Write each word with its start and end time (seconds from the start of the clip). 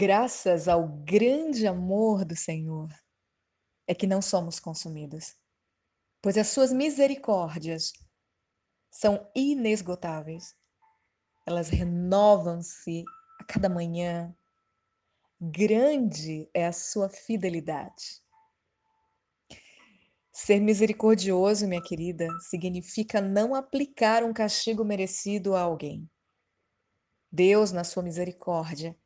Graças 0.00 0.68
ao 0.68 0.86
grande 0.86 1.66
amor 1.66 2.24
do 2.24 2.36
Senhor, 2.36 2.88
é 3.84 3.92
que 3.92 4.06
não 4.06 4.22
somos 4.22 4.60
consumidos, 4.60 5.34
pois 6.22 6.38
as 6.38 6.46
suas 6.46 6.72
misericórdias 6.72 7.92
são 8.92 9.28
inesgotáveis. 9.34 10.54
Elas 11.44 11.68
renovam-se 11.68 13.02
a 13.40 13.44
cada 13.44 13.68
manhã. 13.68 14.32
Grande 15.40 16.48
é 16.54 16.64
a 16.64 16.72
sua 16.72 17.08
fidelidade. 17.08 18.22
Ser 20.32 20.60
misericordioso, 20.60 21.66
minha 21.66 21.82
querida, 21.82 22.28
significa 22.48 23.20
não 23.20 23.52
aplicar 23.52 24.22
um 24.22 24.32
castigo 24.32 24.84
merecido 24.84 25.56
a 25.56 25.60
alguém. 25.62 26.08
Deus, 27.32 27.72
na 27.72 27.82
sua 27.82 28.04
misericórdia, 28.04 28.96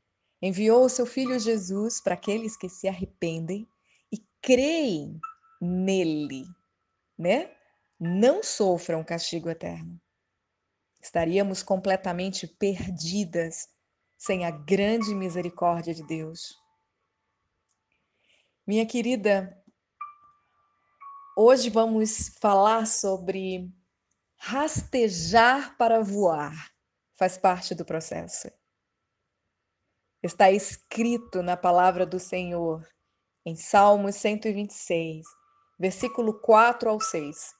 enviou 0.42 0.84
o 0.84 0.88
seu 0.88 1.06
filho 1.06 1.38
Jesus 1.38 2.00
para 2.00 2.14
aqueles 2.14 2.56
que 2.56 2.68
se 2.68 2.88
arrependem 2.88 3.68
e 4.12 4.18
creem 4.42 5.20
nele, 5.60 6.44
né? 7.16 7.54
Não 7.98 8.42
sofram 8.42 9.04
castigo 9.04 9.48
eterno. 9.48 10.00
Estaríamos 11.00 11.62
completamente 11.62 12.48
perdidas 12.48 13.68
sem 14.18 14.44
a 14.44 14.50
grande 14.50 15.14
misericórdia 15.14 15.94
de 15.94 16.04
Deus. 16.04 16.56
Minha 18.66 18.86
querida, 18.86 19.56
hoje 21.36 21.70
vamos 21.70 22.28
falar 22.40 22.86
sobre 22.86 23.72
rastejar 24.36 25.76
para 25.76 26.00
voar. 26.02 26.72
Faz 27.16 27.38
parte 27.38 27.74
do 27.74 27.84
processo. 27.84 28.48
Está 30.22 30.52
escrito 30.52 31.42
na 31.42 31.56
palavra 31.56 32.06
do 32.06 32.20
Senhor, 32.20 32.86
em 33.44 33.56
Salmos 33.56 34.14
126, 34.14 35.26
versículo 35.76 36.40
4 36.40 36.88
ao 36.88 37.00
6. 37.00 37.52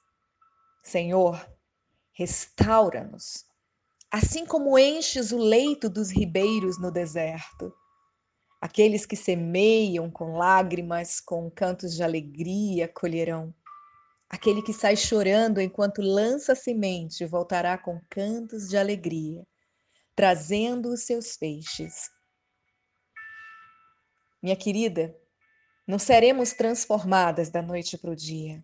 Senhor, 0.81 1.45
restaura-nos, 2.13 3.43
assim 4.09 4.45
como 4.45 4.79
enches 4.79 5.33
o 5.33 5.37
leito 5.37 5.89
dos 5.89 6.09
ribeiros 6.09 6.79
no 6.79 6.89
deserto. 6.89 7.73
Aqueles 8.61 9.05
que 9.05 9.17
semeiam 9.17 10.09
com 10.09 10.37
lágrimas, 10.37 11.19
com 11.19 11.51
cantos 11.51 11.93
de 11.93 12.01
alegria, 12.01 12.87
colherão. 12.87 13.53
Aquele 14.29 14.61
que 14.61 14.71
sai 14.71 14.95
chorando 14.95 15.59
enquanto 15.59 16.01
lança 16.01 16.55
semente 16.55 17.25
voltará 17.25 17.77
com 17.77 17.99
cantos 18.09 18.69
de 18.69 18.77
alegria, 18.77 19.45
trazendo 20.15 20.93
os 20.93 21.01
seus 21.01 21.35
feixes. 21.35 22.09
Minha 24.43 24.57
querida, 24.57 25.17
não 25.87 25.97
seremos 25.97 26.51
transformadas 26.51 27.49
da 27.49 27.61
noite 27.61 27.97
para 27.97 28.11
o 28.11 28.15
dia. 28.15 28.61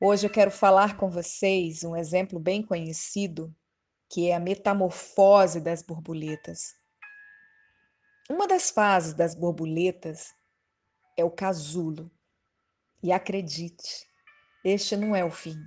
Hoje 0.00 0.26
eu 0.26 0.30
quero 0.30 0.50
falar 0.50 0.96
com 0.96 1.10
vocês 1.10 1.84
um 1.84 1.94
exemplo 1.94 2.40
bem 2.40 2.62
conhecido, 2.62 3.54
que 4.08 4.30
é 4.30 4.34
a 4.34 4.40
metamorfose 4.40 5.60
das 5.60 5.82
borboletas. 5.82 6.74
Uma 8.30 8.48
das 8.48 8.70
fases 8.70 9.12
das 9.12 9.34
borboletas 9.34 10.32
é 11.14 11.22
o 11.22 11.30
casulo. 11.30 12.10
E 13.02 13.12
acredite, 13.12 14.08
este 14.64 14.96
não 14.96 15.14
é 15.14 15.22
o 15.22 15.30
fim. 15.30 15.58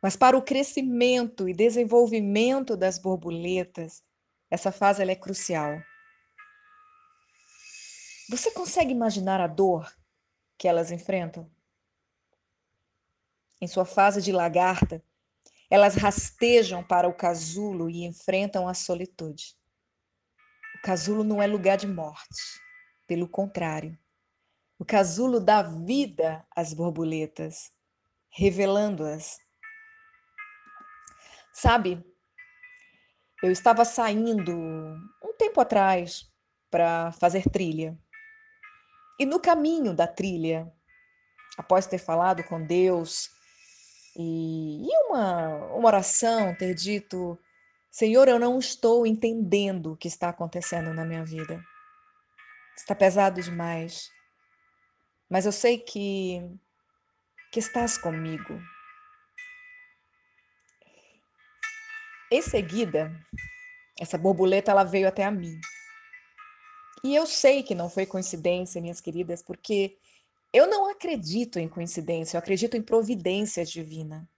Mas 0.00 0.16
para 0.16 0.38
o 0.38 0.42
crescimento 0.42 1.46
e 1.46 1.52
desenvolvimento 1.52 2.78
das 2.78 2.98
borboletas, 2.98 4.02
essa 4.50 4.72
fase 4.72 5.02
é 5.02 5.14
crucial. 5.14 5.78
Você 8.30 8.52
consegue 8.52 8.92
imaginar 8.92 9.40
a 9.40 9.48
dor 9.48 9.92
que 10.56 10.68
elas 10.68 10.92
enfrentam? 10.92 11.50
Em 13.60 13.66
sua 13.66 13.84
fase 13.84 14.22
de 14.22 14.30
lagarta, 14.30 15.02
elas 15.68 15.96
rastejam 15.96 16.80
para 16.80 17.08
o 17.08 17.12
casulo 17.12 17.90
e 17.90 18.04
enfrentam 18.04 18.68
a 18.68 18.72
solitude. 18.72 19.56
O 20.76 20.80
casulo 20.80 21.24
não 21.24 21.42
é 21.42 21.46
lugar 21.48 21.76
de 21.76 21.88
morte, 21.88 22.40
pelo 23.08 23.28
contrário. 23.28 23.98
O 24.78 24.84
casulo 24.84 25.40
dá 25.40 25.60
vida 25.60 26.46
às 26.54 26.72
borboletas, 26.72 27.72
revelando-as. 28.28 29.40
Sabe, 31.52 32.00
eu 33.42 33.50
estava 33.50 33.84
saindo 33.84 34.52
um 34.52 35.36
tempo 35.36 35.60
atrás 35.60 36.32
para 36.70 37.10
fazer 37.10 37.42
trilha. 37.50 37.98
E 39.20 39.26
no 39.26 39.38
caminho 39.38 39.92
da 39.94 40.06
trilha, 40.06 40.72
após 41.58 41.86
ter 41.86 41.98
falado 41.98 42.42
com 42.44 42.64
Deus 42.64 43.28
e, 44.16 44.86
e 44.86 44.96
uma, 45.06 45.56
uma 45.74 45.88
oração, 45.88 46.54
ter 46.54 46.74
dito: 46.74 47.38
Senhor, 47.90 48.28
eu 48.28 48.38
não 48.38 48.58
estou 48.58 49.06
entendendo 49.06 49.92
o 49.92 49.96
que 49.96 50.08
está 50.08 50.30
acontecendo 50.30 50.94
na 50.94 51.04
minha 51.04 51.22
vida. 51.22 51.62
Está 52.74 52.94
pesado 52.94 53.42
demais. 53.42 54.10
Mas 55.28 55.44
eu 55.44 55.52
sei 55.52 55.76
que, 55.76 56.40
que 57.52 57.60
estás 57.60 57.98
comigo. 57.98 58.58
Em 62.32 62.40
seguida, 62.40 63.12
essa 64.00 64.16
borboleta 64.16 64.70
ela 64.70 64.82
veio 64.82 65.06
até 65.06 65.24
a 65.24 65.30
mim. 65.30 65.60
E 67.02 67.14
eu 67.14 67.26
sei 67.26 67.62
que 67.62 67.74
não 67.74 67.88
foi 67.88 68.04
coincidência, 68.04 68.80
minhas 68.80 69.00
queridas, 69.00 69.42
porque 69.42 69.98
eu 70.52 70.66
não 70.66 70.90
acredito 70.90 71.58
em 71.58 71.68
coincidência, 71.68 72.36
eu 72.36 72.38
acredito 72.38 72.76
em 72.76 72.82
providência 72.82 73.64
divina. 73.64 74.28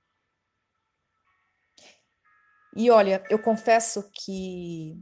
E 2.74 2.90
olha, 2.90 3.22
eu 3.28 3.38
confesso 3.38 4.10
que 4.12 4.96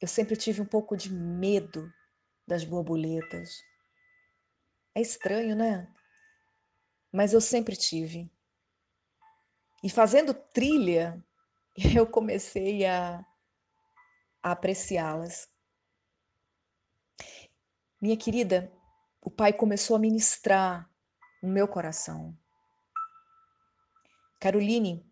eu 0.00 0.08
sempre 0.08 0.36
tive 0.36 0.60
um 0.60 0.66
pouco 0.66 0.96
de 0.96 1.12
medo 1.12 1.92
das 2.46 2.64
borboletas. 2.64 3.62
É 4.94 5.00
estranho, 5.00 5.56
né? 5.56 5.92
Mas 7.12 7.32
eu 7.32 7.40
sempre 7.40 7.76
tive. 7.76 8.30
E 9.82 9.88
fazendo 9.88 10.34
trilha, 10.34 11.22
eu 11.96 12.06
comecei 12.06 12.84
a, 12.84 13.24
a 14.42 14.52
apreciá-las. 14.52 15.48
Minha 18.00 18.16
querida, 18.16 18.72
o 19.20 19.28
Pai 19.28 19.52
começou 19.52 19.96
a 19.96 19.98
ministrar 19.98 20.88
no 21.42 21.48
meu 21.48 21.66
coração. 21.66 22.38
Caroline, 24.38 25.04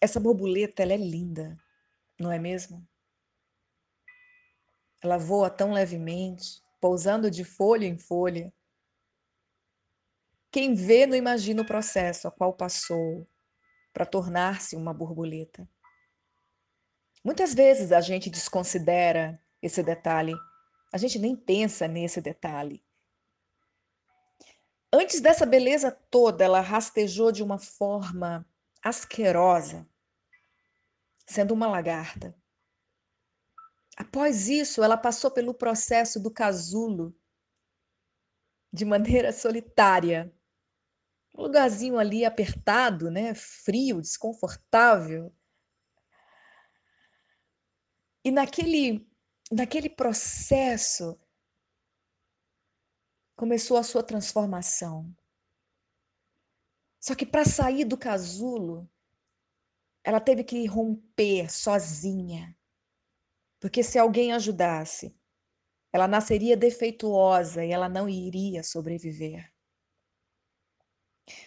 essa 0.00 0.18
borboleta 0.18 0.82
ela 0.82 0.94
é 0.94 0.96
linda, 0.96 1.58
não 2.18 2.32
é 2.32 2.38
mesmo? 2.38 2.88
Ela 5.02 5.18
voa 5.18 5.50
tão 5.50 5.72
levemente, 5.72 6.62
pousando 6.80 7.30
de 7.30 7.44
folha 7.44 7.84
em 7.84 7.98
folha. 7.98 8.50
Quem 10.50 10.74
vê 10.74 11.04
não 11.04 11.14
imagina 11.14 11.60
o 11.60 11.66
processo 11.66 12.26
a 12.26 12.30
qual 12.30 12.54
passou 12.54 13.28
para 13.92 14.06
tornar-se 14.06 14.76
uma 14.76 14.94
borboleta. 14.94 15.68
Muitas 17.22 17.52
vezes 17.52 17.92
a 17.92 18.00
gente 18.00 18.30
desconsidera 18.30 19.38
esse 19.60 19.82
detalhe 19.82 20.34
a 20.92 20.98
gente 20.98 21.18
nem 21.18 21.36
pensa 21.36 21.86
nesse 21.86 22.20
detalhe. 22.20 22.84
Antes 24.92 25.20
dessa 25.20 25.46
beleza 25.46 25.90
toda, 26.10 26.44
ela 26.44 26.60
rastejou 26.60 27.30
de 27.30 27.42
uma 27.42 27.58
forma 27.58 28.44
asquerosa, 28.82 29.88
sendo 31.26 31.54
uma 31.54 31.68
lagarta. 31.68 32.34
Após 33.96 34.48
isso, 34.48 34.82
ela 34.82 34.96
passou 34.96 35.30
pelo 35.30 35.54
processo 35.54 36.18
do 36.18 36.30
casulo 36.30 37.14
de 38.72 38.84
maneira 38.84 39.32
solitária. 39.32 40.34
Um 41.36 41.42
lugarzinho 41.42 41.98
ali 41.98 42.24
apertado, 42.24 43.10
né, 43.10 43.32
frio, 43.34 44.00
desconfortável. 44.00 45.32
E 48.24 48.30
naquele 48.30 49.09
naquele 49.50 49.90
processo, 49.90 51.18
começou 53.36 53.76
a 53.76 53.82
sua 53.82 54.02
transformação. 54.02 55.14
Só 57.00 57.14
que 57.14 57.26
para 57.26 57.44
sair 57.44 57.84
do 57.84 57.96
casulo, 57.96 58.88
ela 60.04 60.20
teve 60.20 60.44
que 60.44 60.66
romper 60.66 61.50
sozinha. 61.50 62.56
Porque 63.58 63.82
se 63.82 63.98
alguém 63.98 64.32
ajudasse, 64.32 65.18
ela 65.92 66.06
nasceria 66.06 66.56
defeituosa 66.56 67.64
e 67.64 67.72
ela 67.72 67.88
não 67.88 68.08
iria 68.08 68.62
sobreviver. 68.62 69.52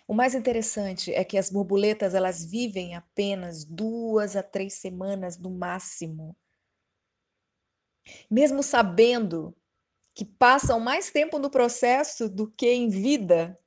O 0.07 0.13
mais 0.13 0.33
interessante 0.33 1.13
é 1.13 1.23
que 1.23 1.37
as 1.37 1.49
borboletas 1.49 2.13
elas 2.13 2.43
vivem 2.43 2.95
apenas 2.95 3.63
duas 3.63 4.35
a 4.35 4.43
três 4.43 4.75
semanas 4.75 5.37
no 5.37 5.51
máximo 5.51 6.35
Mesmo 8.29 8.61
sabendo 8.61 9.55
que 10.13 10.25
passam 10.25 10.79
mais 10.79 11.09
tempo 11.09 11.39
no 11.39 11.49
processo 11.49 12.29
do 12.29 12.51
que 12.51 12.69
em 12.69 12.89
vida, 12.89 13.59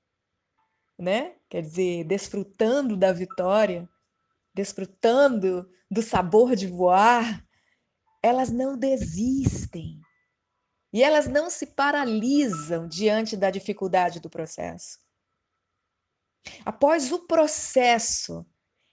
né? 0.99 1.37
Quer 1.49 1.63
dizer, 1.63 2.05
desfrutando 2.05 2.97
da 2.97 3.13
vitória, 3.13 3.89
desfrutando 4.55 5.69
do 5.91 6.03
sabor 6.03 6.57
de 6.57 6.67
voar, 6.67 7.45
elas 8.23 8.51
não 8.51 8.77
desistem. 8.77 10.01
E 10.93 11.03
elas 11.03 11.27
não 11.27 11.51
se 11.51 11.67
paralisam 11.67 12.89
diante 12.89 13.37
da 13.37 13.51
dificuldade 13.51 14.19
do 14.19 14.31
processo. 14.31 14.99
Após 16.65 17.13
o 17.13 17.27
processo, 17.27 18.47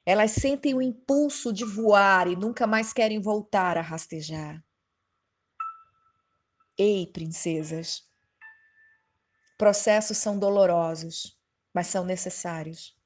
elas 0.06 0.32
sentem 0.32 0.74
o 0.74 0.82
impulso 0.82 1.54
de 1.54 1.64
voar 1.64 2.28
e 2.28 2.36
nunca 2.36 2.68
mais 2.68 2.92
querem 2.92 3.22
voltar 3.22 3.78
a 3.78 3.82
rastejar. 3.82 4.62
Ei, 6.78 7.08
princesas, 7.08 8.04
processos 9.58 10.18
são 10.18 10.38
dolorosos, 10.38 11.38
mas 11.74 11.88
são 11.88 12.04
necessários. 12.04 12.98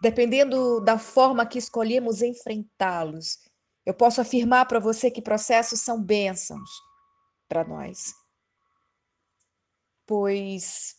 Dependendo 0.00 0.80
da 0.80 0.98
forma 0.98 1.46
que 1.46 1.58
escolhemos 1.58 2.22
enfrentá-los, 2.22 3.38
eu 3.84 3.94
posso 3.94 4.20
afirmar 4.20 4.66
para 4.66 4.78
você 4.78 5.10
que 5.10 5.22
processos 5.22 5.80
são 5.80 6.02
bênçãos 6.02 6.70
para 7.48 7.64
nós. 7.64 8.14
Pois 10.06 10.96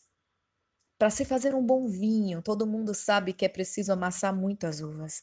para 0.98 1.10
se 1.10 1.24
fazer 1.24 1.54
um 1.54 1.64
bom 1.64 1.88
vinho, 1.88 2.40
todo 2.40 2.66
mundo 2.66 2.94
sabe 2.94 3.32
que 3.32 3.44
é 3.44 3.48
preciso 3.48 3.92
amassar 3.92 4.34
muitas 4.34 4.80
uvas. 4.80 5.22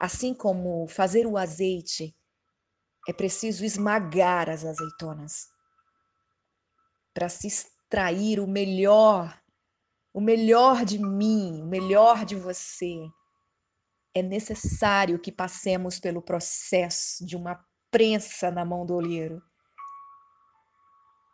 Assim 0.00 0.32
como 0.32 0.86
fazer 0.86 1.26
o 1.26 1.36
azeite 1.36 2.16
é 3.08 3.12
preciso 3.12 3.64
esmagar 3.64 4.48
as 4.48 4.64
azeitonas 4.64 5.48
para 7.12 7.28
se 7.28 7.46
extrair 7.46 8.40
o 8.40 8.46
melhor, 8.46 9.40
o 10.12 10.20
melhor 10.20 10.84
de 10.84 10.98
mim, 10.98 11.62
o 11.62 11.66
melhor 11.66 12.24
de 12.24 12.34
você. 12.34 12.96
É 14.14 14.22
necessário 14.22 15.18
que 15.18 15.30
passemos 15.30 16.00
pelo 16.00 16.22
processo 16.22 17.24
de 17.24 17.36
uma 17.36 17.64
prensa 17.90 18.50
na 18.50 18.64
mão 18.64 18.84
do 18.84 18.94
olheiro. 18.94 19.42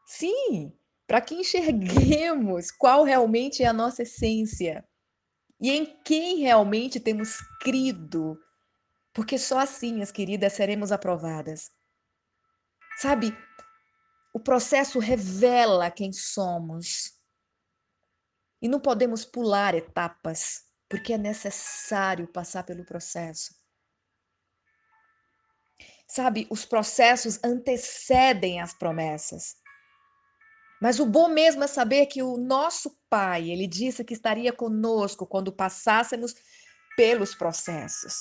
Sim, 0.06 0.72
para 1.06 1.20
que 1.20 1.34
enxerguemos 1.34 2.70
qual 2.78 3.04
realmente 3.04 3.62
é 3.62 3.66
a 3.66 3.72
nossa 3.72 4.02
essência 4.02 4.84
e 5.60 5.70
em 5.70 5.84
quem 6.04 6.38
realmente 6.38 6.98
temos 6.98 7.38
crido 7.60 8.38
porque 9.12 9.38
só 9.38 9.58
assim, 9.58 10.02
as 10.02 10.12
queridas, 10.12 10.52
seremos 10.52 10.92
aprovadas. 10.92 11.70
Sabe, 12.98 13.36
o 14.32 14.38
processo 14.38 14.98
revela 14.98 15.90
quem 15.90 16.12
somos. 16.12 17.18
E 18.62 18.68
não 18.68 18.78
podemos 18.78 19.24
pular 19.24 19.74
etapas, 19.74 20.64
porque 20.88 21.14
é 21.14 21.18
necessário 21.18 22.28
passar 22.28 22.62
pelo 22.62 22.84
processo. 22.84 23.54
Sabe, 26.06 26.46
os 26.50 26.64
processos 26.64 27.38
antecedem 27.42 28.60
as 28.60 28.74
promessas. 28.74 29.56
Mas 30.80 30.98
o 30.98 31.06
bom 31.06 31.28
mesmo 31.28 31.62
é 31.64 31.66
saber 31.66 32.06
que 32.06 32.22
o 32.22 32.36
nosso 32.36 32.98
Pai, 33.08 33.50
ele 33.50 33.66
disse 33.66 34.04
que 34.04 34.14
estaria 34.14 34.52
conosco 34.52 35.26
quando 35.26 35.52
passássemos 35.52 36.34
pelos 36.96 37.34
processos 37.34 38.14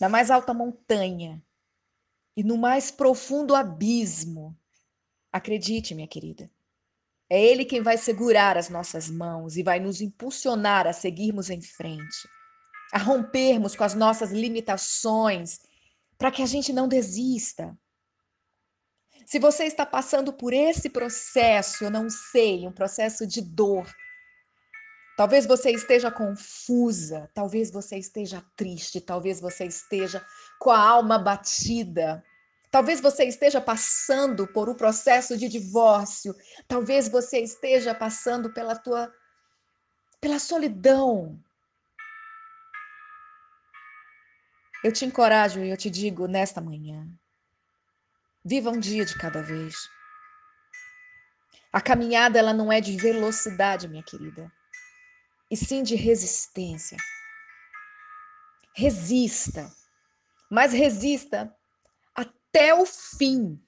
na 0.00 0.08
mais 0.08 0.30
alta 0.30 0.54
montanha 0.54 1.42
e 2.36 2.42
no 2.42 2.56
mais 2.56 2.90
profundo 2.90 3.54
abismo. 3.54 4.56
Acredite, 5.32 5.94
minha 5.94 6.08
querida. 6.08 6.50
É 7.30 7.42
Ele 7.42 7.64
quem 7.64 7.82
vai 7.82 7.98
segurar 7.98 8.56
as 8.56 8.68
nossas 8.68 9.10
mãos 9.10 9.56
e 9.56 9.62
vai 9.62 9.78
nos 9.78 10.00
impulsionar 10.00 10.86
a 10.86 10.92
seguirmos 10.92 11.50
em 11.50 11.60
frente, 11.60 12.28
a 12.92 12.98
rompermos 12.98 13.76
com 13.76 13.84
as 13.84 13.94
nossas 13.94 14.30
limitações, 14.30 15.60
para 16.16 16.30
que 16.30 16.42
a 16.42 16.46
gente 16.46 16.72
não 16.72 16.88
desista. 16.88 17.78
Se 19.26 19.38
você 19.38 19.64
está 19.64 19.84
passando 19.84 20.32
por 20.32 20.54
esse 20.54 20.88
processo, 20.88 21.84
eu 21.84 21.90
não 21.90 22.08
sei, 22.08 22.66
um 22.66 22.72
processo 22.72 23.26
de 23.26 23.42
dor, 23.42 23.86
Talvez 25.18 25.46
você 25.46 25.72
esteja 25.72 26.12
confusa, 26.12 27.28
talvez 27.34 27.72
você 27.72 27.98
esteja 27.98 28.40
triste, 28.54 29.00
talvez 29.00 29.40
você 29.40 29.64
esteja 29.64 30.24
com 30.60 30.70
a 30.70 30.78
alma 30.78 31.18
batida. 31.18 32.24
Talvez 32.70 33.00
você 33.00 33.24
esteja 33.24 33.60
passando 33.60 34.46
por 34.46 34.68
um 34.68 34.76
processo 34.76 35.36
de 35.36 35.48
divórcio, 35.48 36.32
talvez 36.68 37.08
você 37.08 37.40
esteja 37.40 37.92
passando 37.92 38.52
pela 38.52 38.76
tua 38.76 39.12
pela 40.20 40.38
solidão. 40.38 41.36
Eu 44.84 44.92
te 44.92 45.04
encorajo 45.04 45.58
e 45.64 45.68
eu 45.68 45.76
te 45.76 45.90
digo 45.90 46.28
nesta 46.28 46.60
manhã: 46.60 47.08
viva 48.44 48.70
um 48.70 48.78
dia 48.78 49.04
de 49.04 49.18
cada 49.18 49.42
vez. 49.42 49.74
A 51.72 51.80
caminhada 51.80 52.38
ela 52.38 52.54
não 52.54 52.70
é 52.70 52.80
de 52.80 52.96
velocidade, 52.96 53.88
minha 53.88 54.04
querida 54.04 54.56
e 55.50 55.56
sim 55.56 55.82
de 55.82 55.94
resistência. 55.94 56.96
Resista, 58.74 59.70
mas 60.50 60.72
resista 60.72 61.52
até 62.14 62.74
o 62.74 62.86
fim. 62.86 63.60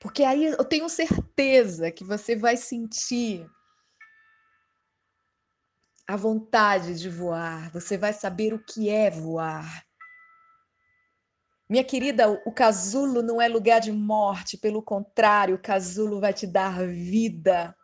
Porque 0.00 0.24
aí 0.24 0.44
eu 0.44 0.64
tenho 0.64 0.88
certeza 0.88 1.90
que 1.90 2.04
você 2.04 2.34
vai 2.34 2.56
sentir 2.56 3.46
a 6.06 6.16
vontade 6.16 6.98
de 6.98 7.08
voar, 7.08 7.70
você 7.70 7.96
vai 7.96 8.12
saber 8.12 8.52
o 8.52 8.58
que 8.58 8.88
é 8.88 9.10
voar. 9.10 9.84
Minha 11.68 11.84
querida, 11.84 12.28
o 12.28 12.50
casulo 12.50 13.22
não 13.22 13.40
é 13.40 13.46
lugar 13.46 13.80
de 13.80 13.92
morte, 13.92 14.58
pelo 14.58 14.82
contrário, 14.82 15.54
o 15.54 15.62
casulo 15.62 16.18
vai 16.18 16.34
te 16.34 16.44
dar 16.44 16.84
vida. 16.84 17.76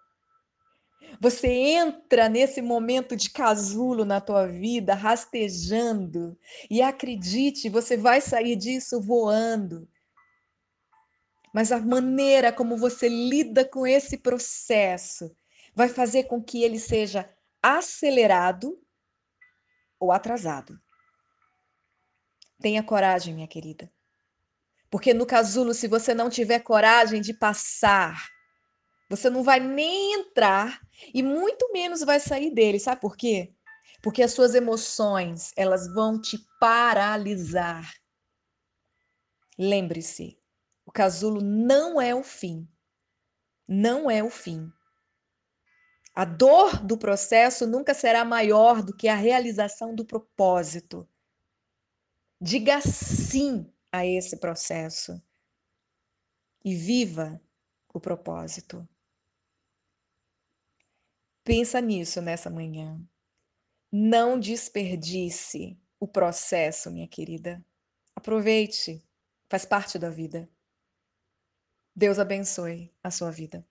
Você 1.20 1.48
entra 1.48 2.28
nesse 2.28 2.60
momento 2.60 3.16
de 3.16 3.30
casulo 3.30 4.04
na 4.04 4.20
tua 4.20 4.46
vida, 4.46 4.94
rastejando, 4.94 6.38
e 6.70 6.82
acredite, 6.82 7.68
você 7.68 7.96
vai 7.96 8.20
sair 8.20 8.56
disso 8.56 9.00
voando. 9.00 9.88
Mas 11.54 11.72
a 11.72 11.78
maneira 11.78 12.52
como 12.52 12.76
você 12.76 13.08
lida 13.08 13.64
com 13.64 13.86
esse 13.86 14.18
processo 14.18 15.34
vai 15.74 15.88
fazer 15.88 16.24
com 16.24 16.42
que 16.42 16.62
ele 16.62 16.78
seja 16.78 17.28
acelerado 17.62 18.78
ou 19.98 20.12
atrasado. 20.12 20.78
Tenha 22.60 22.82
coragem, 22.82 23.34
minha 23.34 23.48
querida. 23.48 23.90
Porque 24.90 25.12
no 25.12 25.26
casulo, 25.26 25.74
se 25.74 25.88
você 25.88 26.14
não 26.14 26.30
tiver 26.30 26.60
coragem 26.60 27.20
de 27.20 27.34
passar, 27.34 28.28
você 29.08 29.30
não 29.30 29.42
vai 29.42 29.60
nem 29.60 30.14
entrar 30.14 30.80
e 31.14 31.22
muito 31.22 31.72
menos 31.72 32.00
vai 32.00 32.18
sair 32.18 32.50
dele. 32.50 32.80
Sabe 32.80 33.00
por 33.00 33.16
quê? 33.16 33.54
Porque 34.02 34.22
as 34.22 34.32
suas 34.32 34.54
emoções, 34.54 35.52
elas 35.56 35.92
vão 35.92 36.20
te 36.20 36.38
paralisar. 36.60 37.92
Lembre-se, 39.58 40.38
o 40.84 40.92
casulo 40.92 41.40
não 41.40 42.00
é 42.00 42.14
o 42.14 42.22
fim. 42.22 42.68
Não 43.66 44.10
é 44.10 44.22
o 44.22 44.30
fim. 44.30 44.70
A 46.14 46.24
dor 46.24 46.82
do 46.82 46.96
processo 46.96 47.66
nunca 47.66 47.92
será 47.92 48.24
maior 48.24 48.82
do 48.82 48.96
que 48.96 49.08
a 49.08 49.14
realização 49.14 49.94
do 49.94 50.04
propósito. 50.04 51.08
Diga 52.40 52.80
sim 52.80 53.70
a 53.92 54.04
esse 54.06 54.38
processo 54.38 55.20
e 56.64 56.74
viva 56.74 57.40
o 57.92 58.00
propósito. 58.00 58.86
Pensa 61.46 61.80
nisso 61.80 62.20
nessa 62.20 62.50
manhã. 62.50 63.00
Não 63.92 64.36
desperdice 64.36 65.78
o 66.00 66.08
processo, 66.08 66.90
minha 66.90 67.06
querida. 67.06 67.64
Aproveite, 68.16 69.00
faz 69.48 69.64
parte 69.64 69.96
da 69.96 70.10
vida. 70.10 70.50
Deus 71.94 72.18
abençoe 72.18 72.92
a 73.00 73.12
sua 73.12 73.30
vida. 73.30 73.64